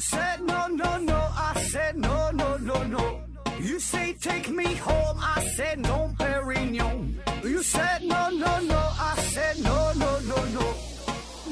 [0.00, 3.20] said no no no, I said no no no no.
[3.60, 7.16] You say take me home, I said no, Perignon.
[7.44, 10.74] You said no no no, I said no no no no,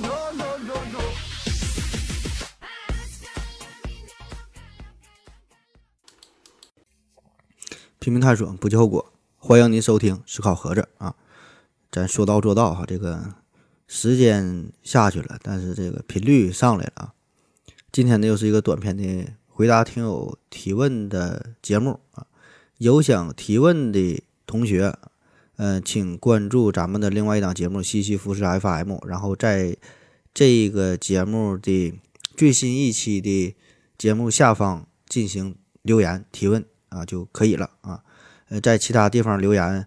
[0.01, 1.01] no no no no.
[7.99, 9.13] 拼命探索，不计后果。
[9.37, 11.15] 欢迎您收听《思考盒子》啊，
[11.93, 12.85] 咱说到做到哈。
[12.87, 13.35] 这个
[13.87, 17.13] 时间下去了，但是这个频率上来了啊。
[17.99, 22.25] 今天呢，又是一个短片的回答听友提问的节目啊。
[22.77, 24.97] 有想提问的同学，
[25.57, 29.77] 嗯，请关注咱们的另外一档节目《西西服饰 FM》，然后在
[30.33, 31.93] 这个节目的
[32.37, 33.57] 最新一期的
[33.99, 38.05] 节目下方进行留言提问啊就可以了啊。
[38.49, 39.85] 呃，在其他地方留言，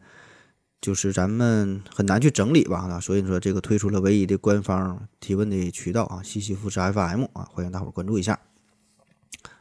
[0.81, 8.39] 就是咱们很难去整理吧，啊，所以说这个推出了唯一的官方提问的渠道啊，西西弗斯 FM 啊，欢迎大伙儿关注一下。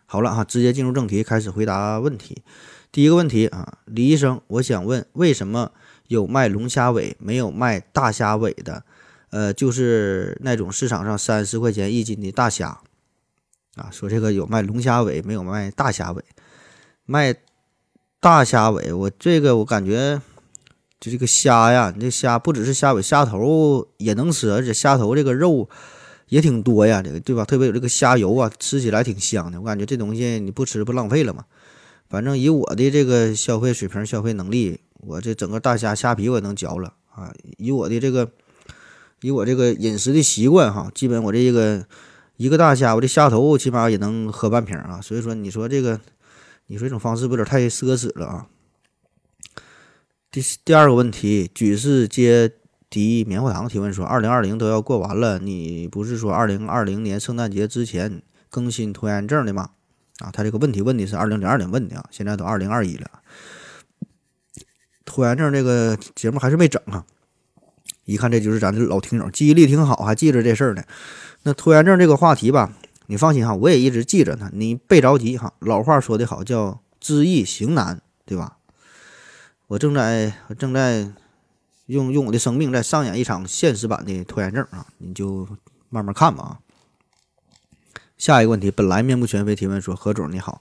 [0.07, 2.43] 好了哈，直接进入正题，开始回答问题。
[2.91, 5.73] 第一个问题啊，李医生，我想问，为什么
[6.09, 8.83] 有卖龙虾尾没有卖大虾尾的？
[9.29, 12.81] 呃，就是那种市场上三十块钱一斤的大虾
[13.75, 16.25] 啊，说这个有卖龙虾尾没有卖大虾尾，
[17.05, 17.37] 卖。
[18.23, 20.21] 大虾尾，我这个我感觉，
[21.01, 25.69] 就这个虾呀，你这虾不只是虾尾，虾头也能吃，而且虾头这个肉
[26.29, 27.43] 也挺多呀，这个对吧？
[27.45, 29.59] 特别有这个虾油啊，吃起来挺香的。
[29.59, 31.47] 我感觉这东西你不吃不浪费了嘛。
[32.09, 37.33] 反正以我的这个消费水平、消费能力，我这整个大虾虾皮我也能嚼了啊。
[37.57, 38.31] 以我的这个，
[39.23, 41.87] 以我这个饮食的习惯哈，基本我这个
[42.37, 45.01] 一个大虾，我这虾头起码也能喝半瓶啊。
[45.01, 45.99] 所以说，你说这个。
[46.73, 48.47] 你说这种方式不有点太奢侈了啊？
[50.33, 52.53] 第第二个问题，举世皆
[52.89, 59.71] 敌棉花糖提问说：二零二零都要过完了，你不是说二零二零年圣诞节之前更新拖延症的吗？
[60.21, 63.11] 啊，他这个问题问的是二零零二年问的啊，现在都二零二一了，
[65.05, 67.05] 拖延症这个节目还是没整啊？
[68.05, 70.85] 一看这就是咱的老听友，记忆力挺好，还记着这事儿呢。
[71.43, 72.73] 那拖延症这个话题吧。
[73.07, 74.49] 你放心哈，我也一直记着呢。
[74.53, 78.59] 你别着急哈，老话说得好，叫知易行难，对吧？
[79.71, 81.09] 我正在我正在
[81.87, 85.47] 用用我的生命在上演一场现实版的拖延症啊，你就
[85.91, 86.59] 慢慢看吧啊。
[88.19, 90.61] 下一个问题，本来面目全非提问说何总你好，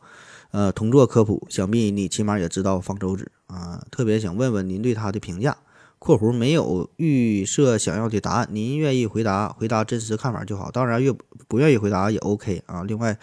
[0.51, 5.57] 呃，同做科普，想必你起码也知道方舟子啊，特别想问问您对他的评价。
[5.97, 10.69] 括弧没有预设想要的答案，您愿意回答回答真实看法就好。
[10.69, 11.11] 当然，越
[11.47, 12.83] 不愿意回答也 OK 啊。
[12.83, 13.17] 另外，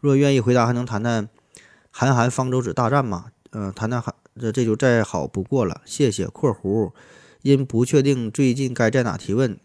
[0.00, 1.28] 若愿意回答，还能谈谈
[1.90, 3.26] 韩寒方舟子大战吗？
[3.50, 5.82] 呃，谈谈韩这这就再好不过了。
[5.84, 6.26] 谢谢。
[6.26, 6.92] 括弧
[7.42, 9.58] 因不确定最近该在哪提问，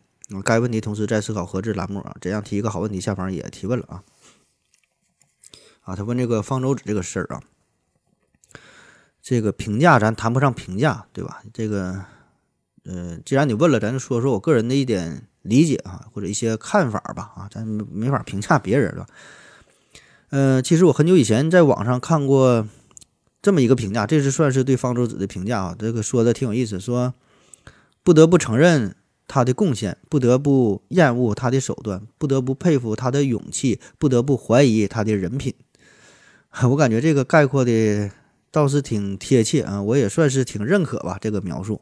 [0.44, 2.16] 该问题同时在思考何志栏目啊。
[2.20, 3.00] 怎样提一个好问题？
[3.00, 4.04] 下方也提问了啊。
[5.82, 7.42] 啊，他问这个方舟子这个事儿啊，
[9.22, 11.42] 这个评价咱谈不上评价，对吧？
[11.54, 12.04] 这个。
[12.90, 19.06] 呃，既然你问了，咱就说说我个人的一点理解啊，或者一些看法吧啊，咱没没法评价别人了。
[20.30, 20.64] 嗯？
[20.64, 22.66] 其实我很久以前在网上看过
[23.42, 27.14] 这么一个评价，这是算是对方舟子的评价啊，这个说的挺有意思，说
[28.04, 28.96] 不得不承认
[29.28, 35.54] 他的贡献，不得不厌恶他的手段，不得不佩服他的勇气，不得不怀疑他的人品。
[36.70, 38.10] 我感觉这个概括的
[38.52, 41.82] 倒是挺贴切啊，我也算是挺认可吧这个描述。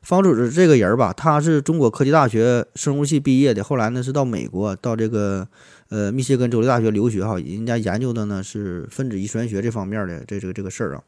[0.00, 5.48] 方舟子这个人吧，他是中国科技大学生物系毕业的，后来呢是到美国，到这个
[5.88, 11.02] 呃密歇根州立大学留学哈，人家研究的呢是分子遗传学这方面的这这个这个事儿啊。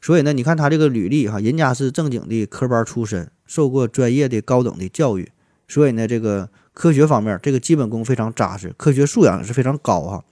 [0.00, 5.30] 所以呢，你看他这个履历哈，人家是正经的科班出身，受过专业的高等的教育，
[5.66, 10.24] 所以呢，这个科学方面这个基本功非常扎实，科学素养也是非常高哈。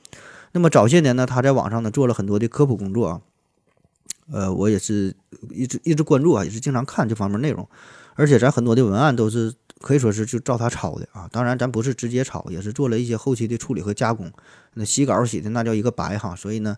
[0.52, 3.20] 那么早些年呢，他在网上呢做了很多的科普工作啊。
[4.32, 5.14] 呃，我也是
[5.50, 7.68] 一直一直关注啊，也是经常看这方面内容，
[8.14, 11.28] 而且咱很多的文案都是可以说是就照他抄的啊。
[11.30, 14.32] 当然，咱不是直接抄，也是做了一些后期的处理和加工。
[14.74, 16.76] 那洗稿洗的那叫一个白哈，所以呢，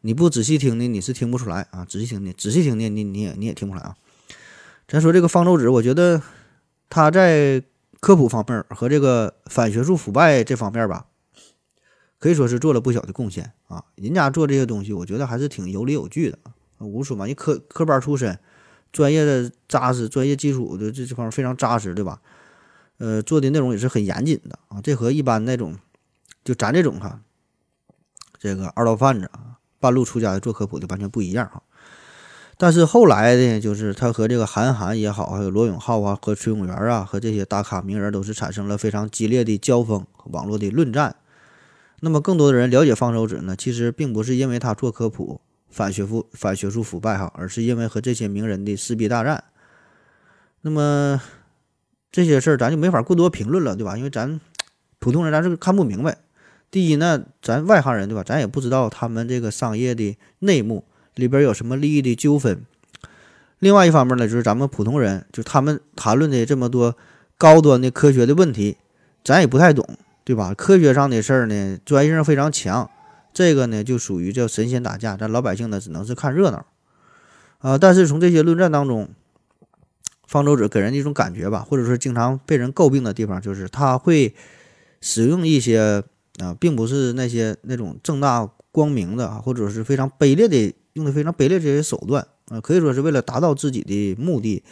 [0.00, 1.84] 你不仔细听呢，你是听不出来啊。
[1.84, 3.96] 仔细听呢，仔细听呢，你你也你也听不出来啊。
[4.86, 6.22] 咱说这个方舟子，我觉得
[6.88, 7.62] 他在
[8.00, 11.06] 科普方面和这个反学术腐败这方面吧，
[12.18, 13.84] 可以说是做了不小的贡献啊。
[13.96, 16.38] 人家做这些东西，我觉得还是挺有理有据的。
[16.78, 18.38] 无说嘛，你科科班出身，
[18.92, 22.20] 专业的扎实，专业基础的这这方面非常扎实，对吧？
[22.98, 24.80] 呃，做的内容也是很严谨的啊。
[24.82, 25.76] 这和一般那种，
[26.44, 27.20] 就咱这种哈，
[28.38, 31.62] 这个二道贩子啊，半路出家的做科普的完全不一样哈。
[32.56, 41.14] 但是后来呢，就是他和这个韩寒也好，还有罗永浩啊，和崔永元啊，和这些大咖名人都是产生了非常激烈的交锋，网络的论战。
[42.00, 45.40] 那么更多的人了解方舟子呢，其实并不是因为他做科普
[45.70, 49.44] 反学腐反学术腐败哈，而是因为和这些名人的撕逼大战。
[50.62, 51.20] 那么
[52.10, 53.96] 这些事儿咱就没法过多评论了，对吧？
[53.96, 54.40] 因为咱
[54.98, 56.18] 普通人咱是看不明白。
[56.70, 58.22] 第一呢，咱外行人对吧？
[58.22, 60.84] 咱也不知道他们这个商业的内幕
[61.14, 62.62] 里边有什么利益的纠纷。
[63.58, 66.96] 另外一方面呢，就是咱们普通人，就他们谈论的这么多
[67.36, 68.76] 高端的科学的问题，
[69.24, 69.88] 咱也不太懂，
[70.24, 70.52] 对吧？
[70.54, 72.90] 科学上的事儿呢，专业性非常强，
[73.32, 76.66] 这个呢就属于叫神仙打架，咱老百姓呢只能是看热闹
[77.58, 77.78] 啊。
[77.78, 79.08] 但是从这些论战当中，
[80.26, 84.34] 方舟子给人一种感觉吧，或者说经常被人诟病的地方，就是他会
[85.00, 86.04] 使用一些。
[86.38, 94.62] 啊，并不是那些那种正大光明的啊，或者是非常卑劣的，用的非常卑劣这些手段啊，可以说是为了达到自己的目的，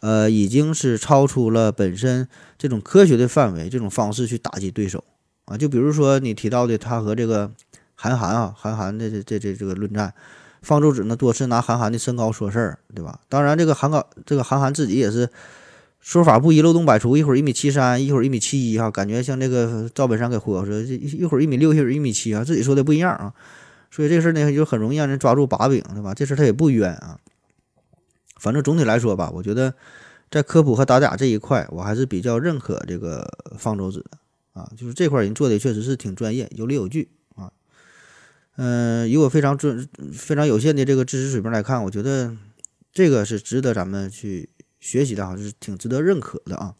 [0.00, 2.26] 呃，已经是超出了本身
[2.58, 5.04] 这种科学的范围，这种方式去打击对手
[5.44, 5.56] 啊。
[5.56, 7.52] 就比如说你提到的他和这个
[8.02, 10.12] 韩寒啊，韩寒的这这这这个论战，
[10.60, 13.20] 方舟子呢多次拿韩寒的身高说事儿，对吧？
[13.28, 15.28] 当然，这个韩高这个韩寒自己也是。
[16.04, 17.16] 说法不一，漏洞百出。
[17.16, 23.32] 一会儿一米七三，一会儿一米七一，哈，感觉像这个赵本山给忽悠说，这一会儿一米六，一会儿一米七啊，自己说的不一样啊。
[23.88, 26.12] 所以这事儿呢，就很容易让人抓住把柄，对吧？
[26.12, 27.20] 这事儿他也不冤啊。
[28.40, 29.72] 反正总体来说吧，我觉得
[30.28, 33.24] 在科普和打假这一块，我还是比较认可这个
[33.56, 34.18] 方舟子的
[34.60, 37.08] 啊，就是这块人做的确实是挺专业，有理有据
[38.56, 42.36] 嗯，以我非常准、非常有限的这个知识水平来看，我觉得
[42.92, 44.48] 这个是值得咱们去。
[44.82, 46.74] 学习的哈是挺值得认可的啊，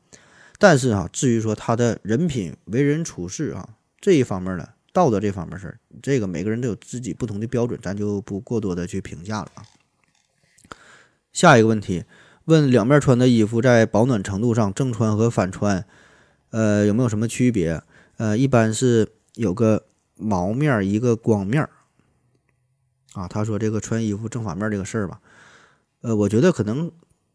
[0.58, 9.62] 但是哈，至于说他的人品、为人处事啊这一方面呢，道德这方面事儿，这个每个人都有自己不同的标准，咱就不过多的去评价了啊。
[11.32, 12.02] 下一个问题，
[12.46, 15.84] 问两面穿的衣服在保暖程度上，正穿和反穿，
[16.50, 17.80] 呃，有没有什么区别？
[18.16, 19.84] 呃，一般是有个
[20.16, 21.68] 毛面一个光面
[23.14, 23.28] 啊。
[23.28, 25.20] 他说这个穿衣服正反面这个事儿吧，
[26.00, 26.90] 呃，我觉得可能。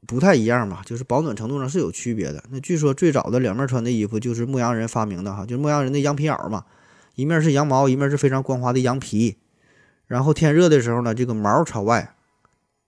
[0.06, 2.42] 不太一样吧，就是保暖程度上是有区别的。
[2.50, 6.64] 那据说最早的两面穿的衣服就是牧羊人发明的哈，就是牧羊人的羊皮袄嘛，
[7.16, 9.38] 一面是羊毛，一面是非常光滑的羊皮。
[10.06, 12.14] 然后天热的时候呢，这个毛朝外；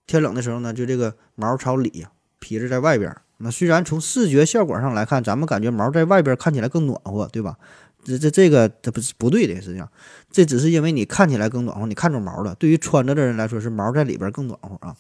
[0.06, 2.06] 天冷的时候呢，就这个毛朝里，
[2.39, 3.13] 皮子在外边。
[3.39, 7.57] 那虽然从视觉效果上来看，咱们感觉毛在外边看起来更暖和，对吧？
[8.04, 9.92] 这这这个这不是不对的，实际上
[10.31, 12.56] 这只是因为你看起来更暖和，你看着毛了。
[12.56, 14.96] 对于穿着的人来说，是毛在里边更暖和啊。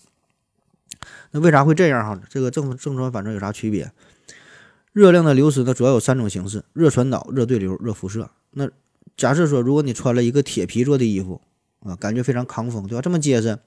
[1.31, 2.21] 那为啥会这样哈？
[2.29, 3.91] 这个正正穿反穿有啥区别？
[4.91, 8.29] 热量的流失呢，主要有三种形式：热传导、热对流、热辐射。
[8.51, 8.69] 那
[9.15, 11.41] 假设说，如果你穿了一个铁皮做的衣服
[11.81, 13.01] 啊，感觉非常抗风，对吧？
[13.01, 13.59] 这么结实，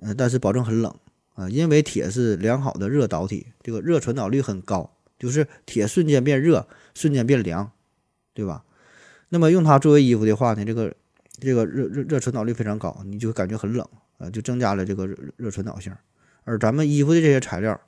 [0.00, 0.94] 嗯，但是保证很冷
[1.34, 7.72] 啊，因为铁是良好的热导体，这个热传导率很高，就是铁瞬间变热，瞬间变凉，
[8.40, 8.64] 对吧？
[9.28, 10.94] 那么用它作为衣服的话呢，这个
[11.38, 15.94] 这个热热热传导率非常高，你就感觉很冷啊，就增加了这个热热传导性。
[16.44, 17.78] 而咱们衣服的这些材料，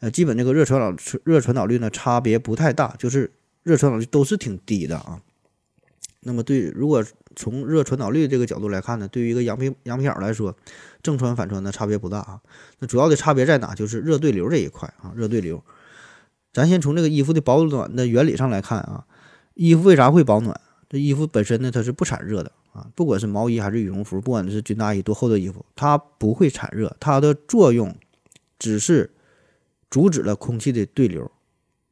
[0.00, 3.30] 呃，基本这个热传导热传导率呢差别不太大，就是
[3.62, 5.20] 热传导率都是挺低的啊。
[6.20, 7.04] 那么对，如果
[7.36, 10.56] 从热传导率这个角度来看呢，对于一个羊皮羊皮袄来说，
[11.02, 12.40] 正穿反穿呢差别不大啊。
[12.78, 13.74] 那主要的差别在哪？
[13.74, 15.62] 就是热对流这一块啊，热对流。
[16.52, 19.06] 咱先从这个衣服的保暖的原理上来看啊，
[19.54, 20.58] 衣服为啥会保暖？
[20.88, 22.52] 这衣服本身呢它是不产热的。
[22.72, 27.94] 啊，不管是毛衣还是羽绒服，不管是军大衣多厚的衣服，它不会产热，它的作用
[28.58, 29.10] 只是
[29.90, 31.30] 阻止了空气的对流，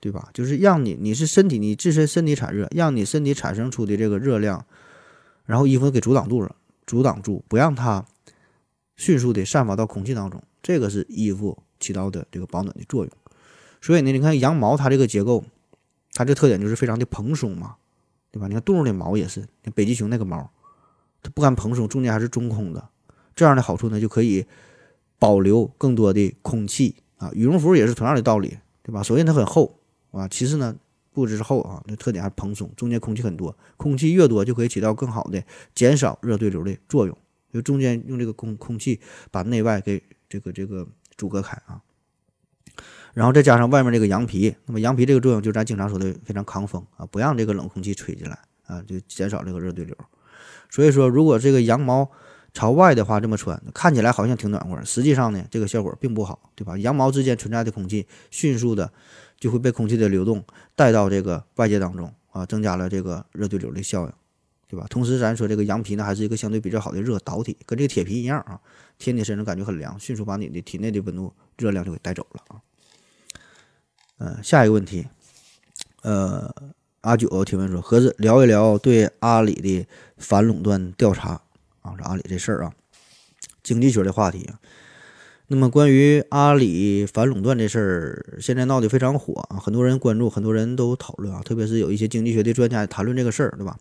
[0.01, 0.31] 对吧？
[0.33, 4.65] 就是让你你是身体你自身身体产热，让你身体产生出的这个热量，
[5.45, 8.07] 然后衣服给阻挡住了，阻挡住不让它
[8.97, 13.13] 迅速的散发到空气当中，这个是衣服起到的这个保暖的作用。
[13.83, 15.45] 所以呢，你看羊毛它这个结构，
[16.13, 17.77] 它这特点就是非常的蓬松嘛，
[18.31, 18.47] 对吧？
[18.49, 20.51] 你看动物的毛也是，北极熊那个毛。
[21.23, 22.89] 它不敢蓬松，中间还是中空的，
[23.35, 24.47] 这样的好处呢，就可以
[25.19, 27.31] 保留更多的空气啊。
[27.35, 29.03] 羽绒服也是同样的道理，对吧？
[29.03, 29.79] 首先它很厚
[30.13, 30.75] 啊，其次呢，
[31.13, 37.15] 不只是厚啊，那特点还是蓬松，中间空气很多，空气越多就可以起到更好的减少热对流的作用，
[37.53, 38.99] 就中间用这个空空气
[39.31, 40.89] 把内外给这个这个
[41.19, 41.83] 阻隔开啊。
[43.13, 49.97] 然后再加上外面这个羊皮，那么羊皮这个作用就是咱经常说的非常抗风啊，不让这个冷空气吹进来啊，就减少这个热对流。
[50.69, 52.09] 所以说，如果这个羊毛
[52.55, 56.79] 朝外的话，这么穿看起来好像挺暖和，实际上呢，这个效果并不好，对吧？
[56.79, 58.93] 羊毛之间存在的空气迅速的
[59.39, 60.45] 就会被空气的流动
[60.77, 64.13] 带到这个外界当中啊，增加了这个热对流的效应，
[64.69, 64.87] 对吧？
[64.89, 68.61] 同时，咱说这个羊皮呢，还是一个相对比较好的热导体，跟这个铁皮一样啊，
[68.99, 72.63] 贴你身上感觉很凉，迅速把你的体内的温度、热量就给带走了啊。
[74.21, 75.09] 嗯，下一个问题，
[76.03, 76.55] 呃。
[77.03, 79.87] 阿九提问说：“盒子聊一聊对阿里的
[80.19, 81.41] 反垄断调查
[81.81, 82.75] 啊，这阿里这事儿啊，
[83.63, 84.51] 经济学的话题。
[85.47, 93.79] 那么关于阿里反垄断这事儿，现在闹得非常火啊，很多人关注，很多人都讨论啊，特别是有一些经济学的专家谈论这个事儿，对吧？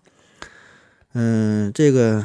[1.11, 2.23] 嗯，这个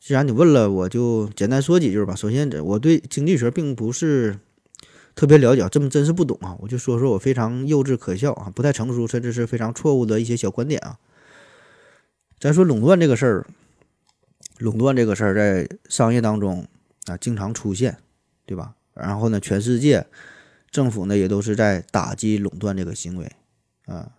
[0.00, 2.16] 既然你问了，我就简单说几句吧。
[2.16, 4.40] 首先，我对经济学并不是。
[5.14, 6.56] 特别了解，这么真是不懂啊！
[6.58, 10.98] 我就说说我非常幼稚可笑啊，不太成熟，甚至是非常错误的一些小观点啊。
[12.40, 13.46] 咱说垄断这个事儿，
[14.58, 16.66] 垄断这个事儿在商业当中
[17.06, 17.98] 啊经常出现，
[18.44, 18.74] 对吧？
[18.92, 20.04] 然后呢，全世界
[20.70, 23.30] 政府呢也都是在打击垄断这个行为
[23.86, 24.10] 啊，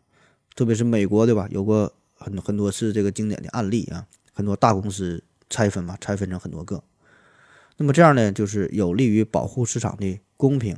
[0.56, 1.48] 特别是美国，对吧？
[1.52, 6.82] 有过很很多次这个经典的案例啊，很多大公司拆分嘛，拆分成很多个，
[7.76, 10.78] 那么这样呢，就是有利于保护市场的公平。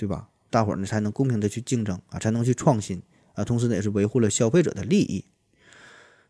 [0.00, 0.28] 对吧？
[0.48, 3.02] 大伙儿呢才能公平的去竞争啊，才能去创新
[3.34, 5.26] 啊，同时呢也是维护了消费者的利益。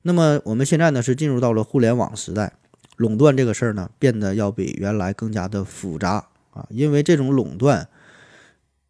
[0.02, 2.54] 那么我们现在呢是进入到了互联网时代，
[2.96, 7.88] 垄断这个事儿呢变得要比原来更加的复杂啊，因为这种垄断，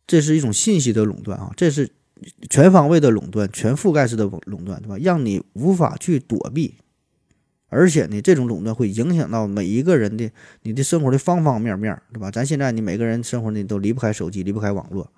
[0.07, 1.91] 这是一种信息的垄断啊，这是
[2.49, 4.97] 全方位的垄断，全覆盖式的垄断，对吧？
[4.99, 6.77] 让你无法去躲避。
[7.71, 10.31] 而且呢，这种垄断会影响到每一个人的
[10.65, 12.31] 你的生活的方方面面，对吧？
[12.31, 15.11] 咱现在你每个人生活呢都离不开手机，离不开网络。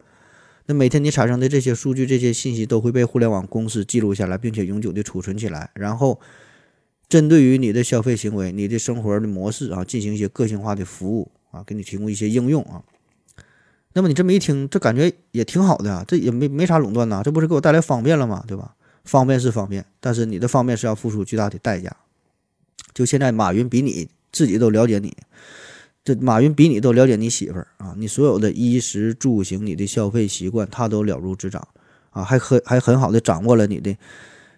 [0.66, 6.20] 那每天你产生的这些数据、这些信息都会被互联网公司记录下来，并且永久的储存起来，然后
[7.08, 12.82] 针对于你的消费行为、你的生活的模式啊，进行一些个性化的服务啊，给你提供一些应用啊。
[13.94, 18.44] 那么你这么一听，这感觉也挺好的啊，这也没没啥垄断呐，这不是给我带来方便了吗？
[18.46, 18.74] 对吧？
[19.04, 21.94] 方便是方便，但是你的方便是要付出巨大的代价。
[22.94, 25.16] 就现在，马云比你自己都了解你，
[26.04, 27.94] 这马云比你都了解你媳妇儿啊！
[27.96, 31.66] 你所有的衣食住行，你的消费习惯，他都了如指掌
[32.10, 32.24] 啊！
[32.24, 33.96] 还很还很好的掌握了你的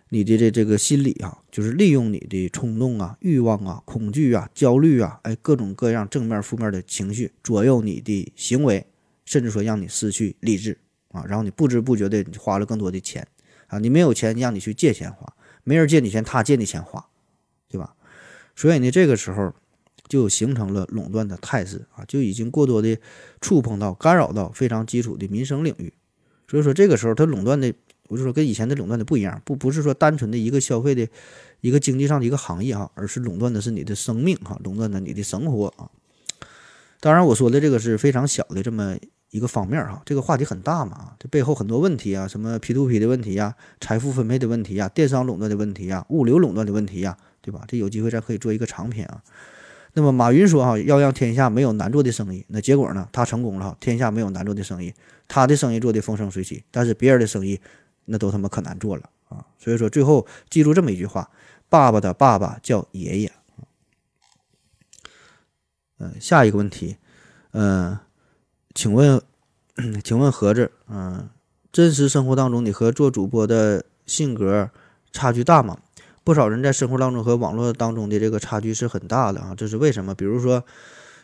[0.08, 8.86] 你的这这个心理啊，就是利用你的冲动啊、欲望啊、恐惧啊、焦虑啊，哎，各种各样正面负面的情绪左右你的行为，
[9.24, 10.78] 甚至说让你失去理智
[11.10, 11.24] 啊！
[11.26, 13.26] 然后你不知不觉的花了更多的钱
[13.66, 13.78] 啊！
[13.78, 15.26] 你没有钱，让你去借钱花；
[15.62, 17.04] 没人借你钱，他借你钱花，
[18.56, 19.52] 所以呢，这个时候
[20.08, 22.98] 就形成了垄断的态势啊，就已经过多的
[23.40, 25.92] 触碰到、干扰到非常基础的民生领域。
[26.46, 27.72] 所以说，这个时候它垄断的，
[28.08, 31.08] 我就说跟以前的垄断的不一样，不不是说单纯的一个消费的
[31.62, 35.88] 一个经济上的一个行业哈，而是垄断的是你的生命哈，垄断的你的生活啊。
[37.00, 38.96] 当然，我说的这个是非常小的这么
[39.30, 47.16] 一个方面哈，这个话题很大嘛，这背后很多问题啊，什么 P to P 的问题呀，财富分配的问题呀，电商垄断的问题呀，物流垄断的问题呀。
[47.44, 47.62] 对吧？
[47.68, 49.22] 这有机会咱可以做一个长篇啊。
[49.92, 52.44] 那么马云说哈，要让天下没有难做的生意。
[52.48, 53.06] 那结果呢？
[53.12, 54.94] 他成功了，天下没有难做的生意，
[55.28, 56.64] 他的生意做的风生水起。
[56.70, 57.60] 但是别人的生意
[58.06, 59.44] 那都他妈可难做了啊。
[59.58, 61.30] 所以说最后记住这么一句话：
[61.68, 63.32] 爸爸的爸爸叫爷爷。
[65.98, 66.96] 嗯，下一个问题，
[67.52, 67.96] 嗯，
[68.74, 69.22] 请问，
[70.02, 71.28] 请问盒子，嗯，
[71.70, 74.70] 真实生活当中你和做主播的性格
[75.12, 75.78] 差距大吗？
[76.24, 80.14] 不少人在生活当中和网络当中的这个差距是很大的啊，这是为什么？
[80.14, 80.64] 比如说，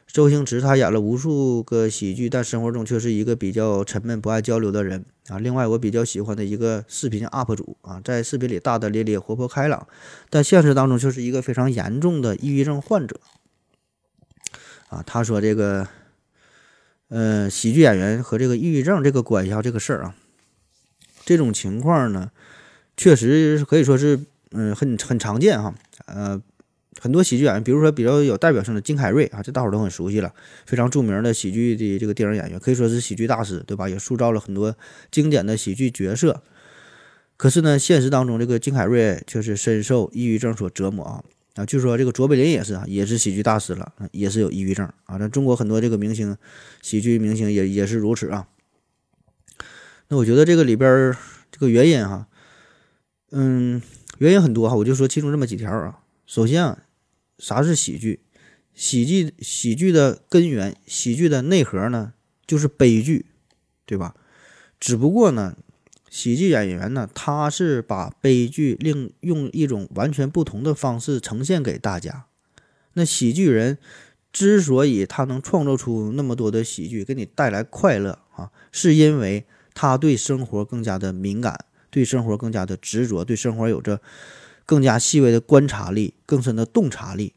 [0.06, 5.38] 周星驰他演了无数个喜剧，但生活中却是一个比较沉闷、不爱交流的人啊。
[5.38, 9.88] 另外，我比较喜欢的一个视频 UP 主啊，在视频里大大咧咧、活泼开朗，
[10.28, 13.18] 但现实当中却是一个非常严重的抑郁症患者
[14.90, 15.02] 啊。
[15.06, 15.88] 他说这个，
[17.08, 20.14] 呃，喜剧演员和这个抑郁症这个关系啊，这个事儿啊，
[21.24, 22.30] 这种情况呢，
[22.98, 24.20] 确实可以说是。
[24.52, 25.72] 嗯，很很常见哈，
[26.06, 26.40] 呃，
[27.00, 30.34] 很多喜剧演员，比如说比较有代表性的金凯瑞啊，这大伙儿都很熟悉了，
[30.66, 33.88] 非常著名的喜剧的这个电影演员，可以说是喜剧大师，对吧？
[33.88, 34.76] 也塑造了很多
[35.10, 36.42] 经典的喜剧角色。
[37.36, 41.22] 可是呢，现实当中这个金凯瑞却是深受抑郁症所折磨啊
[41.54, 41.64] 啊！
[41.64, 45.16] 据说这个卓别林也是啊，也是喜剧大师了，也是有抑郁症啊。
[45.16, 46.36] 那中国很多这个明星，
[46.82, 48.48] 喜剧明星也也是如此啊。
[50.08, 51.16] 那我觉得这个里边
[51.52, 52.26] 这个原因哈，
[53.30, 53.80] 嗯。
[54.20, 56.00] 原因很多哈，我就说其中这么几条啊。
[56.26, 56.82] 首先啊，
[57.38, 58.20] 啥是喜剧？
[58.74, 62.12] 喜剧喜剧的根源，喜剧的内核呢，
[62.46, 63.24] 就是悲剧，
[63.86, 64.14] 对吧？
[64.78, 65.56] 只不过呢，
[66.10, 72.26] 喜剧演员呢，他是把悲剧另用一种完全不同的方式呈现给大家。
[72.92, 73.78] 那喜剧人
[74.30, 81.64] 之所以他能创造出那么多的喜剧，给你带来快乐啊，是因为他对生活更加的敏感。
[81.90, 84.00] 对生活更加的执着，对生活有着
[84.64, 87.34] 更加细微的观察力、更深的洞察力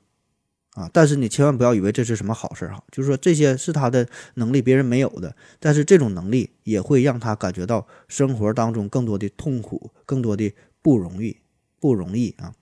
[0.76, 0.90] 啊！
[0.94, 5.36] 但是你千万不要以为这是什么好事儿哈，就是说这些是他的能力，别人没有的。
[5.60, 11.38] 但是这种能力也会让他感觉到生活当中更多的痛苦、更多的不容易，
[11.80, 12.54] 不容易啊。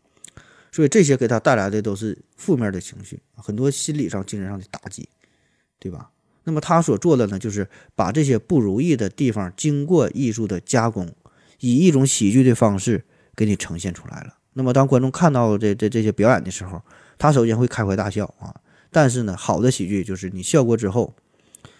[0.71, 5.09] 所以这些给他带来的都是负面的情绪，很多心理上、精神上的打击，
[5.77, 6.11] 对吧？
[6.45, 11.13] 那么他所做的呢，就是把这些不如意的地方经过艺术的加工，
[11.61, 14.35] 以一种喜剧的方式给你呈现出来了。
[14.53, 16.81] 那么当观众看到这这这些表演的时候，
[17.17, 18.53] 他首先会开怀大笑啊。
[18.91, 21.15] 但是呢，好的喜剧就是你笑过之后，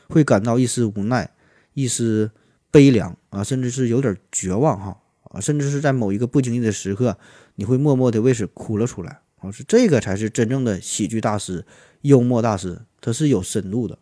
[0.08, 1.30] 会感到一丝无奈、
[1.74, 2.32] 一丝
[2.72, 7.18] 悲凉啊，甚至是有点绝望哈啊，甚至是在某一个不经意的时刻。
[7.56, 11.66] 你会默默的为此哭了出来，啊，是这个才是真正的喜剧大师、
[12.02, 14.00] 幽默大师，他是有深度的，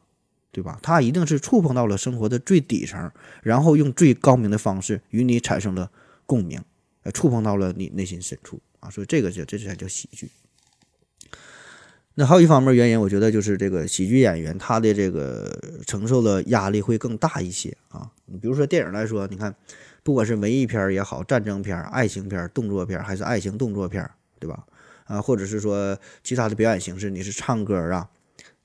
[0.60, 0.78] 对吧？
[0.84, 3.10] 他一定是触碰到了生活的最底层，
[3.42, 5.90] 然后用最高明的方式与你产生了
[6.26, 6.62] 共鸣，
[7.04, 10.30] 呃，触碰到了你内心深处啊，所以这个叫这才叫喜剧。
[12.16, 18.12] 那还有一方面原因，我觉得就是这个喜剧演员他的这个承受的压力会更大一些啊。
[18.26, 19.56] 你比如说电影来说，你看。
[20.02, 24.66] 不管是文艺片也好，战争片、爱情片、动作片，还是爱情动作片，对吧？
[25.04, 28.10] 啊，或者是说其他的表演形式，你是唱歌啊、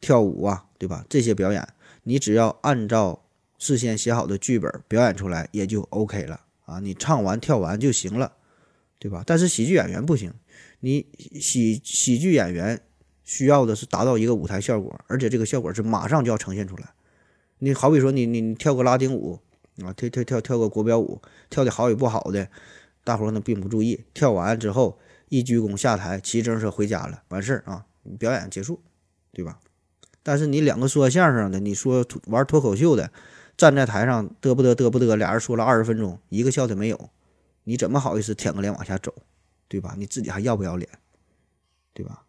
[0.00, 1.04] 跳舞啊，对吧？
[1.08, 1.68] 这些表演，
[2.04, 3.24] 你只要按照
[3.58, 6.78] 事先写好的剧本表演出来，也就 OK 了啊。
[6.78, 8.32] 你唱完跳完就行了，
[8.98, 9.22] 对吧？
[9.26, 10.32] 但是喜剧演员不行，
[10.80, 11.06] 你
[11.40, 12.80] 喜喜剧演员
[13.24, 16.94] 需要的是达到一个舞台效果，而且这个效果是马上就要呈现出来。
[17.58, 19.40] 你好比说，你你你跳个拉丁舞。
[19.82, 21.20] 啊，跳跳跳跳个国标舞，
[21.50, 22.48] 跳的好与不好的，
[23.02, 24.04] 大伙儿呢并不注意。
[24.14, 27.84] 跳完之后一鞠躬下台，骑自行车回家了，完事儿啊，
[28.16, 28.80] 表演结束，
[29.32, 29.58] 对吧？
[30.24, 33.12] 但是你两个说相声的，你说玩脱口秀的，
[33.56, 37.10] 站在台上嘚不嘚嘚不嘚，俩人说了二十分钟，一个笑的没有，
[37.62, 39.14] 你怎么好意思舔个脸往下走，
[39.68, 39.94] 对吧？
[39.96, 40.88] 你自己还要不要脸，
[41.92, 42.24] 对吧？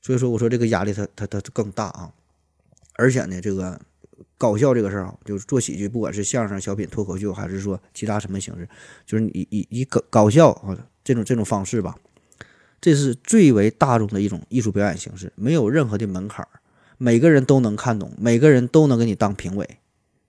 [0.00, 2.12] 所以说，我说这个压力它它它更大啊，
[2.94, 3.80] 而且呢，这个。
[4.38, 8.68] 搞笑这个事儿啊，就是做喜剧，不管是相声、小品、脱口秀，还是说其他什么形式，
[9.06, 11.96] 就是以以以搞搞笑啊这种这种方式吧，
[12.80, 16.60] 这是最为大众的一种艺术表演形式，没有任何的门槛儿，
[17.02, 19.68] 每个人都能看懂，每个人都能给你当评委，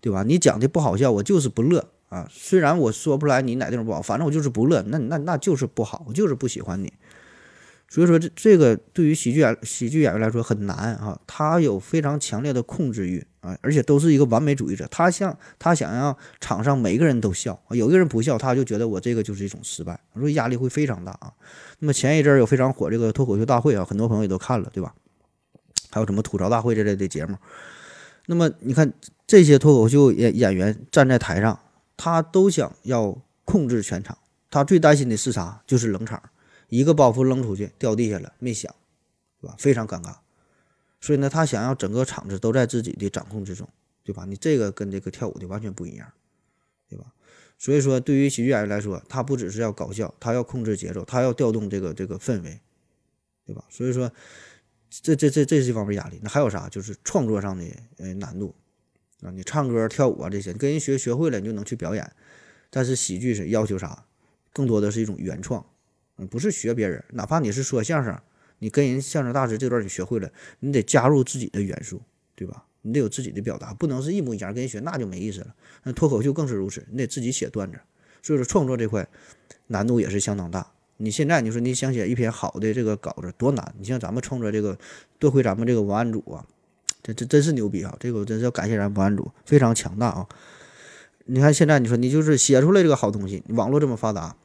[0.02, 0.24] 对吧？
[0.24, 2.28] 你讲的不好笑，我就是不乐啊。
[2.32, 6.92] 虽然我说不出来你哪地方不好，反正我就是不乐，那那那就是不好，我就是不喜欢你。
[7.88, 14.88] 所以说这这个对于喜剧演喜剧演员来说很难啊，他有非常强烈的控制欲啊，而且都是一个完美主义者。
[14.90, 21.32] 他想他想让场上每个人都笑，有一个人不笑，他就觉得我这个就是一种失败，所以压力会非常大啊。
[21.78, 24.96] 那么前一阵儿有非常火这个脱口秀大会啊，很多朋友也都看了，对吧？
[25.94, 27.38] 还有什么吐槽大会这类的节目。
[28.26, 28.92] 那么你看
[29.28, 31.60] 这些脱口秀演演员站在台上，
[31.96, 34.18] 他都想要控制全场，
[34.50, 35.62] 他最担心的是啥？
[35.68, 36.22] 就是冷场。
[36.70, 38.74] 一个包袱扔出去掉地下了，没响，
[39.40, 39.56] 是吧？
[39.60, 40.16] 非常尴尬。
[41.00, 43.70] 所以呢，他想要整个场子都在自己的掌控之中，
[44.04, 44.26] 对吧？
[44.26, 46.12] 你这个跟这个跳舞的完全不一样，
[46.90, 47.14] 对吧？
[47.60, 52.60] 所以说，对于喜剧演员来说，他不只是要搞笑，他要控制节奏，他要调动这个这个氛围，
[53.46, 53.64] 对吧？
[53.70, 54.12] 所以说，
[55.02, 56.20] 这这这这是一方面压力。
[56.22, 56.70] 那还有啥？
[56.70, 57.66] 就是创作上的
[57.98, 58.54] 呃难度
[59.22, 59.32] 啊。
[59.32, 62.12] 你唱歌、跳舞啊这些，跟人学学会了，你就能去表演。
[62.70, 64.06] 但是喜剧是要求啥？
[64.52, 65.66] 更多的是一种原创。
[66.18, 68.20] 嗯，不是学别人，哪怕你是说相声，
[68.60, 72.02] 你跟人相声大师这段你学会了，你得加入自己的元素，
[72.36, 72.66] 对吧？
[72.84, 75.56] 你得有自己的表达，不能是一模一样跟人学，那就没意思了。
[75.84, 77.80] 那脱口秀更是如此，你得自己写段子，
[78.22, 79.08] 所以说创作这块
[79.68, 80.73] 难度也是相当大。
[80.98, 83.74] 你现在你说你想写一篇好的这个稿子多难？
[83.78, 84.78] 你像咱们创作这个，
[85.20, 86.46] 多亏咱们这个文案组啊，
[87.02, 87.96] 这这真是牛逼啊！
[88.00, 90.28] 这个真是要感谢咱文案组，非常强大啊！
[91.26, 94.36] 你看现在你说你就是写出来这个好东西，网络这么发达。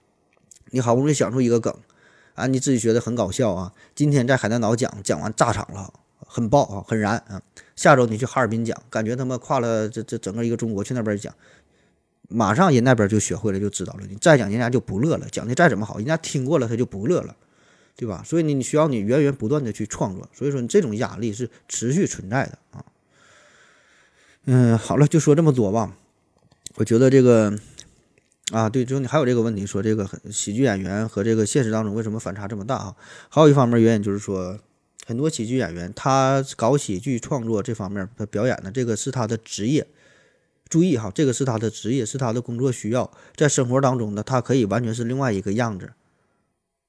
[0.71, 1.75] 你好不容易想出一个梗，
[2.35, 3.73] 啊，你自己觉得很搞笑啊。
[3.95, 7.41] 今天在海南岛讲讲完炸场了，很爆啊，很燃啊。
[7.75, 11.35] 下周你去哈尔滨讲，感觉他妈跨了这这整个一个中国去那边讲，
[12.29, 14.07] 马上人那边就学会了，就知道了。
[14.09, 17.35] 你再讲人家就不乐了，讲的再怎么好，人家听过了他就不乐了，
[17.97, 18.23] 对吧？
[18.25, 22.85] 所以你你需要你源源不断的去创作，所以说你这种压力是持续存在的啊。
[24.47, 25.97] 嗯，好了，就说这么多吧。
[26.77, 27.59] 我觉得这个。
[28.51, 32.97] 啊，对，就你还有这个问题，说这个喜剧演员和这个现实当中为什么反差这么大啊？
[33.29, 34.59] 还有一方面原因就是说，
[35.07, 39.87] 很多喜剧演员他搞喜剧创作这方面，他表演的这个是他的职业。
[40.69, 45.93] 注意哈，这个是他的职业，是他的工作需要，在生活当中呢，他可以完全是另外一个样子，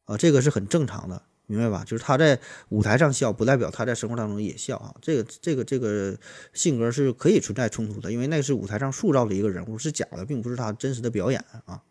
[0.05, 1.23] 啊，这个是很正常的。
[1.51, 1.83] 明白吧？
[1.83, 2.39] 就是他在
[2.69, 4.93] 舞台上笑，不代表他在生活当中也笑啊。
[5.01, 6.15] 这个、这个、这个
[6.53, 11.81] 性格是可以存在冲突的，因为那是舞台上塑造的一个人物，是假的，并不是他真实的表演啊。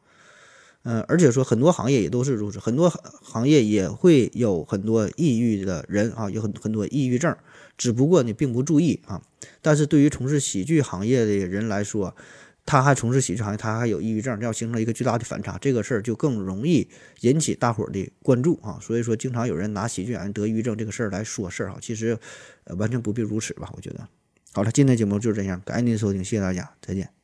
[0.84, 2.88] 嗯，而且说很多行业也都是如此，很多
[3.22, 7.36] 行业也会有很多抑郁的人啊，有很很多抑郁症，
[7.76, 9.20] 只不过你并不注意啊。
[9.60, 12.14] 但是对于从事喜剧行业的人来说，
[12.64, 16.88] 他还从事喜剧行业，他还有抑郁症，这要形成一个巨大的反差，这个事儿就更容易
[17.20, 18.78] 引起大伙儿的关注啊。
[18.80, 22.18] 所以说，经常有人拿喜剧演员得抑郁症这个事儿来说事儿哈，其实
[22.76, 23.68] 完全不必如此吧？
[23.74, 24.08] 我觉得。
[24.52, 27.17] 好了，今天节目就是这样，感谢您的收听，谢谢大家，再见。